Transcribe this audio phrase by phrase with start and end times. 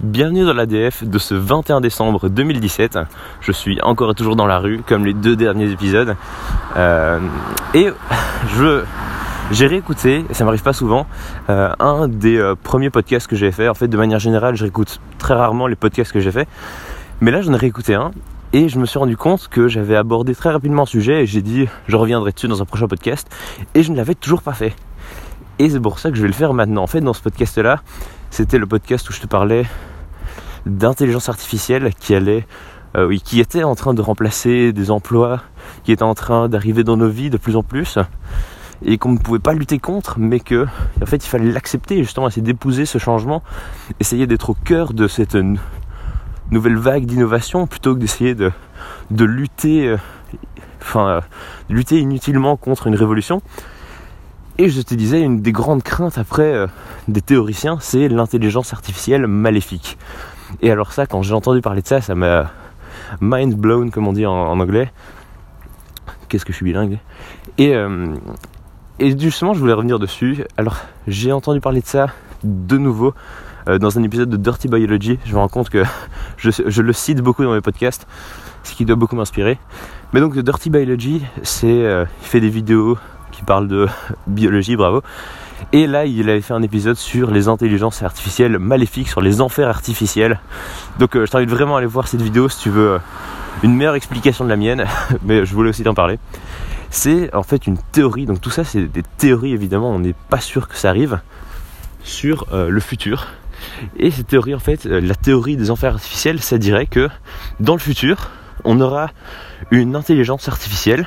[0.00, 2.98] Bienvenue dans l'ADF de ce 21 décembre 2017.
[3.40, 6.16] Je suis encore et toujours dans la rue, comme les deux derniers épisodes.
[6.76, 7.20] Euh,
[7.74, 7.90] et
[9.52, 11.06] j'ai réécouté, et ça m'arrive pas souvent,
[11.48, 13.68] euh, un des euh, premiers podcasts que j'ai fait.
[13.68, 16.48] En fait, de manière générale, je réécoute très rarement les podcasts que j'ai fait.
[17.20, 18.10] Mais là, j'en ai réécouté un.
[18.52, 21.42] Et je me suis rendu compte que j'avais abordé très rapidement le sujet et j'ai
[21.42, 23.28] dit je reviendrai dessus dans un prochain podcast
[23.74, 24.74] et je ne l'avais toujours pas fait.
[25.58, 26.82] Et c'est pour ça que je vais le faire maintenant.
[26.82, 27.80] En fait, dans ce podcast-là,
[28.34, 29.64] c'était le podcast où je te parlais
[30.66, 32.48] d'intelligence artificielle qui allait,
[32.96, 35.40] euh, était en train de remplacer des emplois,
[35.84, 37.96] qui était en train d'arriver dans nos vies de plus en plus,
[38.84, 40.66] et qu'on ne pouvait pas lutter contre, mais que,
[41.00, 43.44] en fait, il fallait l'accepter justement, essayer d'épouser ce changement,
[44.00, 45.38] essayer d'être au cœur de cette
[46.50, 48.50] nouvelle vague d'innovation plutôt que d'essayer de,
[49.24, 49.94] lutter,
[50.96, 51.20] euh,
[51.70, 53.42] lutter inutilement contre une révolution.
[54.56, 56.66] Et je te disais, une des grandes craintes après euh,
[57.08, 59.98] des théoriciens, c'est l'intelligence artificielle maléfique.
[60.62, 62.52] Et alors ça, quand j'ai entendu parler de ça, ça m'a
[63.20, 64.92] mind blown, comme on dit en, anglais.
[66.28, 66.98] Qu'est-ce que je suis bilingue
[67.58, 68.14] et, euh,
[69.00, 70.44] et justement, je voulais revenir dessus.
[70.56, 70.76] Alors,
[71.08, 72.06] j'ai entendu parler de ça
[72.44, 73.12] de nouveau
[73.66, 75.18] euh, dans un épisode de Dirty Biology.
[75.24, 75.82] Je me rends compte que
[76.36, 78.06] je, je le cite beaucoup dans mes podcasts,
[78.62, 79.58] ce qui doit beaucoup m'inspirer.
[80.12, 82.96] Mais donc, Dirty Biology, c'est, il fait des vidéos
[83.34, 83.88] qui parle de
[84.26, 85.02] biologie, bravo.
[85.72, 89.68] Et là, il avait fait un épisode sur les intelligences artificielles maléfiques, sur les enfers
[89.68, 90.40] artificiels.
[90.98, 92.98] Donc, euh, je t'invite vraiment à aller voir cette vidéo si tu veux euh,
[93.62, 94.84] une meilleure explication de la mienne,
[95.24, 96.18] mais je voulais aussi t'en parler.
[96.90, 100.40] C'est en fait une théorie, donc tout ça, c'est des théories évidemment, on n'est pas
[100.40, 101.18] sûr que ça arrive
[102.04, 103.26] sur euh, le futur.
[103.96, 107.08] Et cette théorie, en fait, la théorie des enfers artificiels, ça dirait que
[107.58, 108.30] dans le futur,
[108.62, 109.10] on aura
[109.70, 111.06] une intelligence artificielle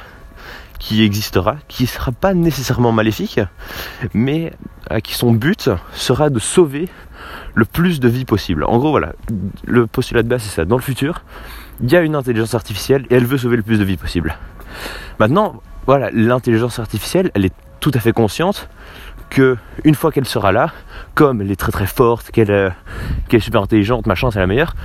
[0.80, 3.40] qui existera, qui ne sera pas nécessairement maléfique,
[4.14, 4.54] mais
[4.90, 6.90] à qui son but sera de sauver
[7.56, 8.64] le plus de vie possible.
[8.64, 9.14] En gros, voilà,
[9.66, 10.66] le postulat de base, c'est ça.
[10.66, 11.24] Dans le futur,
[11.82, 14.38] il y a une intelligence artificielle et elle veut sauver le plus de vie possible.
[15.20, 18.70] Maintenant, voilà, l'intelligence artificielle, elle est tout à fait consciente
[19.30, 20.72] que une fois qu'elle sera là,
[21.16, 22.70] comme elle est très très forte, qu'elle euh,
[23.32, 24.76] est super intelligente, machin, c'est la meilleure,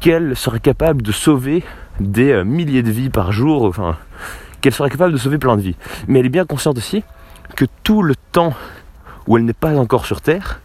[0.00, 1.64] qu'elle serait capable de sauver
[2.00, 3.72] des euh, milliers de vies par jour,
[4.60, 5.76] qu'elle serait capable de sauver plein de vies.
[6.06, 7.02] Mais elle est bien consciente aussi
[7.56, 8.54] que tout le temps
[9.26, 10.60] où elle n'est pas encore sur Terre,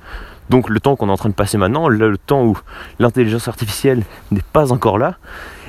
[0.50, 2.58] donc le temps qu'on est en train de passer maintenant, le, temps où
[3.00, 5.16] l'intelligence artificielle n'est pas encore là,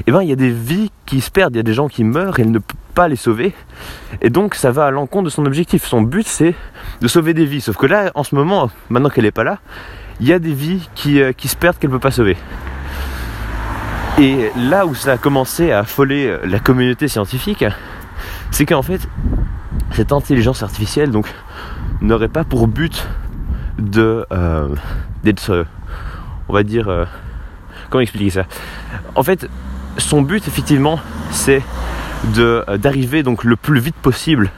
[0.06, 1.88] eh ben il y a des vies qui se perdent, il y a des gens
[1.88, 3.54] qui meurent et elle ne peut pas les sauver.
[4.20, 5.84] Et donc ça va à l'encontre de son objectif.
[5.84, 6.54] Son but c'est
[7.00, 7.60] de sauver des vies.
[7.60, 9.58] Sauf que là, en ce moment, maintenant qu'elle n'est pas là,
[10.20, 12.36] il y a des vies qui, euh, qui se perdent qu'elle ne peut pas sauver.
[14.18, 17.64] Et là où ça a commencé à affoler euh, la communauté scientifique,
[18.54, 19.00] c'est qu'en fait,
[19.90, 21.26] cette intelligence artificielle donc
[22.00, 23.04] n'aurait pas pour but
[23.80, 24.68] de euh,
[25.24, 25.64] d'être, euh,
[26.48, 27.04] on va dire, euh,
[27.90, 28.44] comment expliquer ça?
[29.16, 29.48] En fait,
[29.98, 31.00] son but effectivement,
[31.32, 31.62] c'est
[32.78, 34.52] d'arriver donc le plus vite possible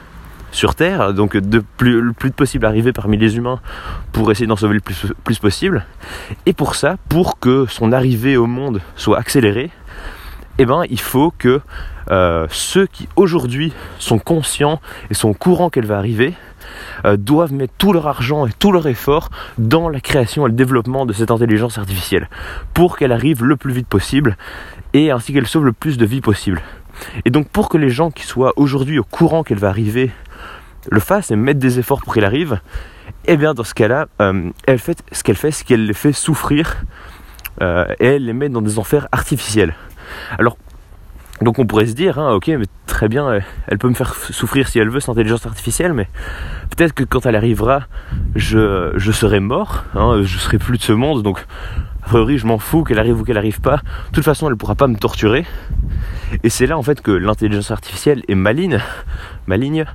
[0.51, 3.59] sur Terre, donc de plus, le plus possible arriver parmi les humains
[4.11, 4.79] pour essayer d'en sauver le
[5.23, 5.87] plus, possible.
[6.45, 9.71] Et pour ça, pour que son arrivée au monde soit accélérée,
[10.57, 11.61] eh ben, il faut que
[12.09, 14.79] euh, ceux qui aujourd'hui sont conscients
[15.09, 16.33] et sont au courant qu'elle va arriver
[17.05, 20.55] euh, doivent mettre tout leur argent et tout leur effort dans la création et le
[20.55, 22.29] développement de cette intelligence artificielle
[22.73, 24.37] pour qu'elle arrive le plus vite possible
[24.93, 26.61] et ainsi qu'elle sauve le plus de vies possible.
[27.25, 30.11] Et donc pour que les gens qui soient aujourd'hui au courant qu'elle va arriver
[30.89, 32.61] le fassent et mettent des efforts pour qu'elle arrive,
[33.25, 36.13] eh bien dans ce cas-là, euh, elle fait, ce qu'elle fait, c'est qu'elle les fait
[36.13, 36.83] souffrir
[37.59, 39.73] et elle les met dans des enfers artificiels.
[40.37, 40.57] Alors,
[41.41, 44.67] donc on pourrait se dire, hein, ok, mais très bien, elle peut me faire souffrir
[44.67, 46.07] si elle veut, cette intelligence artificielle, mais
[46.75, 47.83] peut-être que quand elle arrivera,
[48.35, 51.45] je, serai mort, hein, je serai plus de ce monde, donc
[52.03, 53.77] a priori je m'en fous qu'elle arrive ou qu'elle arrive pas.
[53.77, 55.45] De toute façon, elle pourra pas me torturer.
[56.43, 58.79] Et c'est là en fait que l'intelligence artificielle est maligne,
[59.45, 59.85] maligne,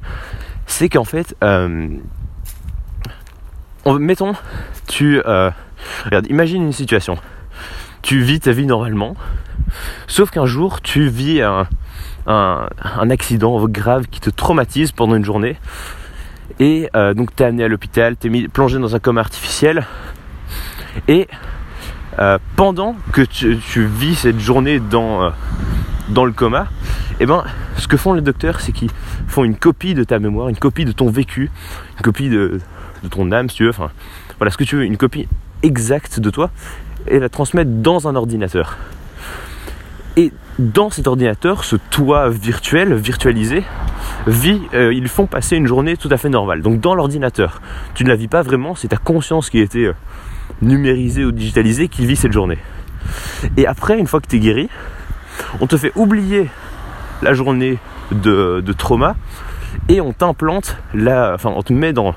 [0.67, 1.89] c'est qu'en fait, euh,
[3.87, 4.35] mettons,
[4.87, 5.51] tu, euh,
[6.05, 7.19] regarde, imagine une situation
[8.03, 9.15] tu vis ta vie normalement.
[10.07, 11.43] Sauf qu'un jour, tu vis
[12.27, 15.57] un, accident grave qui te traumatise pendant une journée.
[16.61, 19.87] Et euh, donc, tu es amené à l'hôpital, tu es plongé dans un coma artificiel.
[21.09, 21.29] Et
[22.19, 25.31] euh, pendant que tu, vis cette journée dans, euh,
[26.11, 26.67] dans le coma,
[27.21, 27.45] eh ben,
[27.79, 28.91] ce que font les docteurs, c'est qu'ils
[29.29, 31.51] font une copie de ta mémoire, une copie de ton vécu,
[31.97, 32.61] une copie de,
[33.03, 33.71] de ton âme, si tu veux.
[33.71, 33.91] Enfin,
[34.39, 35.27] voilà ce que tu veux, une copie
[35.63, 36.51] exacte de toi
[37.07, 38.77] et la transmettre dans un ordinateur.
[40.17, 43.65] Et dans cet ordinateur, ce toit virtuel, virtualisé,
[44.27, 46.61] vit, euh, ils font passer une journée tout à fait normale.
[46.61, 47.63] Donc dans l'ordinateur,
[47.95, 49.95] tu ne la vis pas vraiment, c'est ta conscience qui a été euh,
[50.61, 52.59] numérisée ou digitalisée qui vit cette journée.
[53.57, 54.69] Et après, une fois que tu es guéri,
[55.61, 56.49] on te fait oublier
[57.23, 57.79] la journée
[58.11, 59.17] de, de trauma
[59.89, 62.15] et on t'implante la, enfin on te met dans,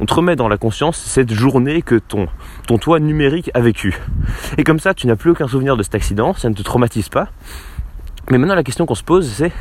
[0.00, 2.28] on te remet dans la conscience cette journée que ton,
[2.66, 3.98] ton toi numérique a vécu.
[4.58, 7.08] Et comme ça, tu n'as plus aucun souvenir de cet accident, ça ne te traumatise
[7.08, 7.28] pas.
[8.30, 9.52] Mais maintenant, la question qu'on se pose, c'est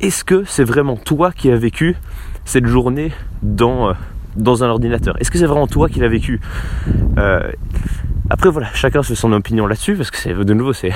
[0.00, 1.96] est-ce que c'est vraiment toi qui as vécu
[2.44, 3.12] cette journée
[3.42, 3.92] dans, euh,
[4.36, 5.16] dans un ordinateur?
[5.20, 6.40] Est-ce que c'est vraiment toi qui l'as vécu?
[7.18, 7.50] Euh,
[8.30, 10.92] Après, voilà, chacun fait son opinion là-dessus, parce que c'est de nouveau, c'est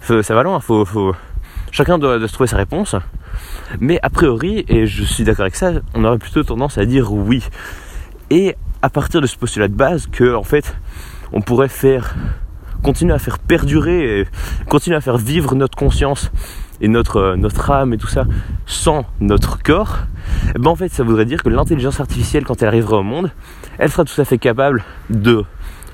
[0.22, 0.60] ça va loin.
[0.60, 1.14] Faut, faut,
[1.70, 2.94] chacun doit, doit se trouver sa réponse.
[3.80, 7.12] Mais a priori, et je suis d'accord avec ça, on aurait plutôt tendance à dire
[7.12, 7.42] oui.
[8.30, 10.76] Et à partir de ce postulat de base, que en fait,
[11.32, 12.14] on pourrait faire
[12.82, 14.26] continuer à faire perdurer, et
[14.68, 16.30] continuer à faire vivre notre conscience
[16.80, 18.24] et notre, notre âme et tout ça
[18.66, 19.98] sans notre corps,
[20.54, 23.32] eh ben en fait ça voudrait dire que l'intelligence artificielle quand elle arrivera au monde,
[23.78, 25.44] elle sera tout à fait capable de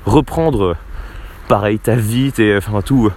[0.05, 0.77] reprendre
[1.49, 3.11] pareil ta vie, tes, enfin tout,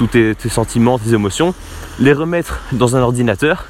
[0.00, 1.54] tous tes, sentiments, tes émotions,
[1.98, 3.66] les remettre dans un ordinateur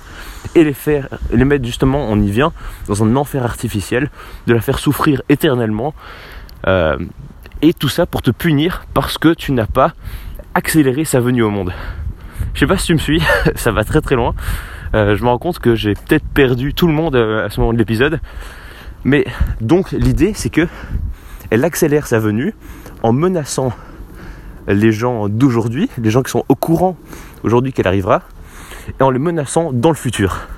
[0.55, 2.53] et les faire, les mettre justement, on y vient,
[2.87, 4.11] dans un enfer artificiel,
[4.47, 5.93] de la faire souffrir éternellement.
[6.69, 6.97] Euh,
[7.63, 9.93] et tout ça pour te punir parce que tu n'as pas
[10.55, 11.73] accéléré sa venue au monde.
[12.55, 13.21] Je sais pas si tu me suis,
[13.57, 14.37] ça va très très loin.
[14.95, 17.59] Euh, je me rends compte que j'ai peut-être perdu tout le monde euh, à ce
[17.59, 18.21] moment de l'épisode.
[19.03, 19.27] Mais
[19.61, 20.69] donc l'idée c'est que
[21.51, 22.55] elle accélère sa venue
[23.03, 23.73] en menaçant
[24.67, 26.97] les gens d'aujourd'hui, les gens qui sont au courant
[27.43, 28.23] aujourd'hui qu'elle arrivera,
[28.99, 30.49] et en les menaçant dans le futur.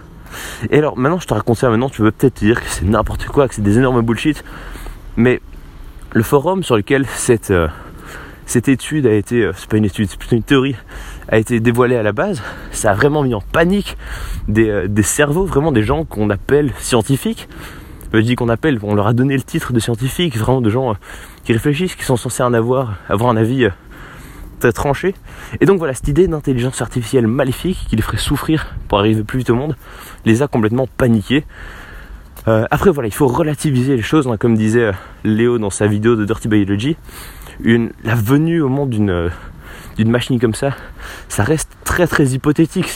[0.71, 3.27] Et alors maintenant je te raconte ça, maintenant tu peux peut-être dire que c'est n'importe
[3.27, 4.45] quoi, que c'est des énormes bullshit,
[5.17, 5.41] mais
[6.13, 7.69] le forum sur lequel cette, euh,
[8.55, 10.77] étude a été, euh, c'est pas une étude, c'est plutôt une théorie,
[11.29, 13.97] a été dévoilée à la base, ça a vraiment mis en panique
[14.49, 17.49] des, euh, des cerveaux, vraiment des gens qu'on appelle scientifiques.
[18.13, 20.97] Je dis qu'on appelle, on leur a donné le titre de scientifiques, vraiment de gens
[21.45, 23.69] qui réfléchissent, qui sont censés en avoir, avoir un avis
[24.63, 25.15] très tranché.
[25.61, 29.39] Et donc voilà, cette idée d'intelligence artificielle maléfique qui les ferait souffrir pour arriver plus
[29.39, 29.77] vite au monde,
[30.25, 31.45] les a complètement paniqués.
[32.47, 34.93] Euh, après voilà, il faut relativiser les choses, hein, comme disait euh,
[35.25, 36.97] Léo dans sa vidéo de Dirty Biology.
[37.63, 39.29] Une, la venue au monde d'une euh,
[39.97, 40.71] d'une machine comme ça,
[41.29, 42.89] ça reste très très hypothétique.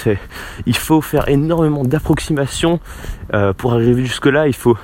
[0.67, 2.81] Il faut faire énormément d'approximations
[3.59, 4.47] pour arriver jusque là.
[4.47, 4.79] Il faut,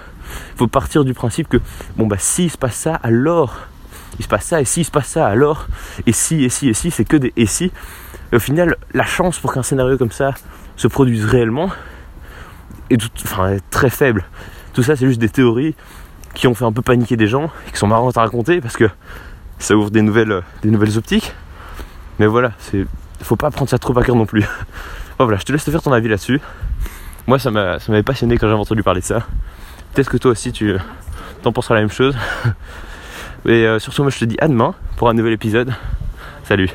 [0.56, 1.56] faut partir du principe que
[1.96, 3.68] bon bah s'il se passe ça, alors
[4.18, 5.66] il se passe ça, et s'il se passe ça, alors
[6.06, 7.72] et si et si et si, c'est que des et si.
[8.32, 10.34] Au final, la chance pour qu'un scénario comme ça
[10.76, 11.70] se produise réellement
[12.90, 13.00] est,
[13.70, 14.24] très faible.
[14.72, 15.74] Tout ça, c'est juste des théories
[16.34, 18.76] qui ont fait un peu paniquer des gens et qui sont marrantes à raconter parce
[18.76, 18.88] que
[19.58, 21.34] ça ouvre des nouvelles, des nouvelles optiques.
[22.18, 22.86] Mais voilà, c'est,
[23.22, 24.40] faut pas prendre ça trop à cœur non plus.
[24.40, 24.46] Bon,
[25.24, 26.40] voilà, je te laisse te faire ton avis là-dessus.
[27.26, 29.26] Moi, ça, m'a, ça m'avait passionné quand j'ai entendu parler de ça.
[29.92, 30.76] Peut-être que toi aussi, tu
[31.42, 32.16] t'en penseras la même chose.
[33.46, 35.74] Et euh, sur ce, moi, je te dis à demain pour un nouvel épisode.
[36.44, 36.70] Salut